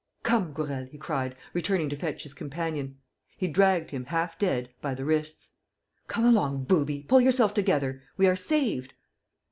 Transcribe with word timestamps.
"Come, 0.23 0.51
Gourel," 0.53 0.85
he 0.85 0.97
cried, 0.97 1.35
returning 1.53 1.87
to 1.89 1.95
fetch 1.95 2.23
his 2.23 2.33
companion. 2.33 2.97
He 3.37 3.47
dragged 3.47 3.91
him, 3.91 4.05
half 4.05 4.39
dead, 4.39 4.69
by 4.81 4.95
the 4.95 5.05
wrists: 5.05 5.51
"Come 6.07 6.25
along, 6.25 6.63
booby, 6.63 7.03
pull 7.03 7.21
yourself 7.21 7.53
together! 7.53 8.01
We 8.17 8.25
are 8.25 8.35
saved." 8.35 8.95